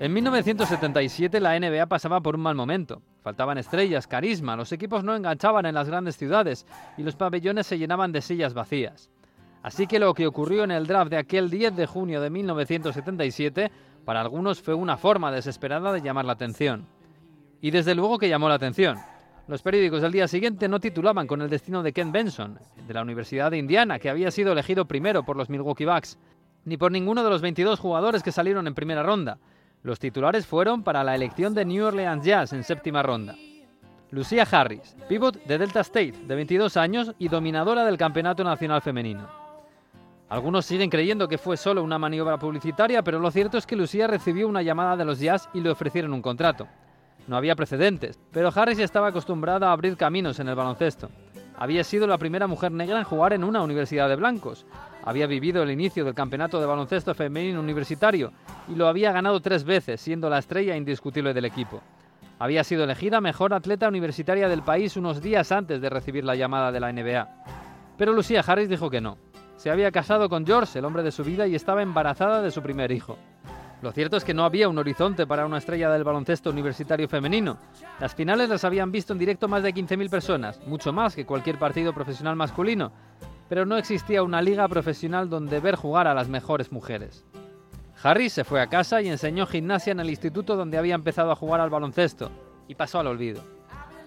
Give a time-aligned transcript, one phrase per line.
[0.00, 3.00] En 1977 la NBA pasaba por un mal momento.
[3.22, 6.66] Faltaban estrellas, carisma, los equipos no enganchaban en las grandes ciudades
[6.98, 9.08] y los pabellones se llenaban de sillas vacías.
[9.62, 13.70] Así que lo que ocurrió en el draft de aquel 10 de junio de 1977
[14.04, 16.86] para algunos fue una forma desesperada de llamar la atención.
[17.60, 18.98] Y desde luego que llamó la atención.
[19.46, 23.02] Los periódicos del día siguiente no titulaban con el destino de Ken Benson, de la
[23.02, 26.18] Universidad de Indiana, que había sido elegido primero por los Milwaukee Bucks,
[26.64, 29.38] ni por ninguno de los 22 jugadores que salieron en primera ronda.
[29.84, 33.36] Los titulares fueron para la elección de New Orleans Jazz en séptima ronda.
[34.12, 39.28] Lucia Harris, pivot de Delta State, de 22 años y dominadora del Campeonato Nacional Femenino.
[40.30, 44.06] Algunos siguen creyendo que fue solo una maniobra publicitaria, pero lo cierto es que Lucía
[44.06, 46.66] recibió una llamada de los Jazz y le ofrecieron un contrato.
[47.28, 51.10] No había precedentes, pero Harris estaba acostumbrada a abrir caminos en el baloncesto.
[51.56, 54.66] Había sido la primera mujer negra en jugar en una universidad de blancos.
[55.04, 58.32] Había vivido el inicio del campeonato de baloncesto femenino universitario
[58.68, 61.80] y lo había ganado tres veces, siendo la estrella indiscutible del equipo.
[62.38, 66.72] Había sido elegida mejor atleta universitaria del país unos días antes de recibir la llamada
[66.72, 67.28] de la NBA.
[67.96, 69.18] Pero Lucía Harris dijo que no.
[69.56, 72.60] Se había casado con George, el hombre de su vida, y estaba embarazada de su
[72.60, 73.16] primer hijo.
[73.84, 77.58] Lo cierto es que no había un horizonte para una estrella del baloncesto universitario femenino.
[78.00, 81.58] Las finales las habían visto en directo más de 15.000 personas, mucho más que cualquier
[81.58, 82.92] partido profesional masculino,
[83.46, 87.26] pero no existía una liga profesional donde ver jugar a las mejores mujeres.
[88.02, 91.36] Harry se fue a casa y enseñó gimnasia en el instituto donde había empezado a
[91.36, 92.30] jugar al baloncesto,
[92.66, 93.42] y pasó al olvido.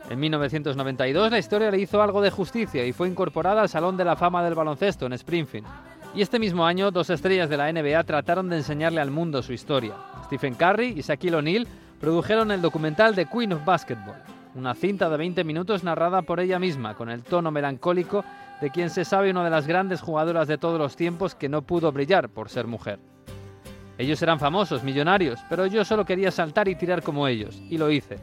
[0.10, 4.06] En 1992 la historia le hizo algo de justicia y fue incorporada al Salón de
[4.06, 5.68] la Fama del Baloncesto en Springfield.
[6.16, 9.54] Y este mismo año, dos estrellas de la NBA trataron de enseñarle al mundo su
[9.54, 9.94] historia.
[10.26, 11.68] Stephen Curry y Shaquille O'Neal
[12.00, 14.16] produjeron el documental The Queen of Basketball,
[14.56, 18.24] una cinta de 20 minutos narrada por ella misma, con el tono melancólico
[18.62, 21.62] de quien se sabe una de las grandes jugadoras de todos los tiempos que no
[21.62, 23.00] pudo brillar por ser mujer.
[24.00, 27.92] Ellos eran famosos, millonarios, pero yo solo quería saltar y tirar como ellos, y lo
[27.92, 28.18] hice.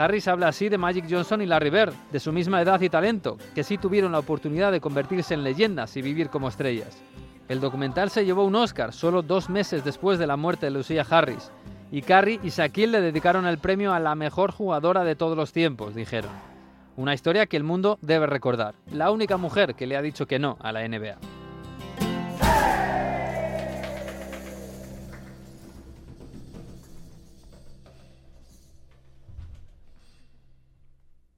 [0.00, 3.36] Harris habla así de Magic Johnson y Larry Bird, de su misma edad y talento,
[3.54, 7.02] que sí tuvieron la oportunidad de convertirse en leyendas y vivir como estrellas.
[7.50, 11.04] El documental se llevó un Oscar solo dos meses después de la muerte de Lucia
[11.10, 11.52] Harris,
[11.92, 15.52] y Carrie y Shaquille le dedicaron el premio a la mejor jugadora de todos los
[15.52, 16.30] tiempos, dijeron.
[16.96, 18.76] Una historia que el mundo debe recordar.
[18.90, 21.18] La única mujer que le ha dicho que no a la NBA.